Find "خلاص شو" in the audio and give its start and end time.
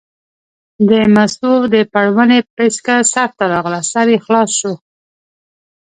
4.25-4.73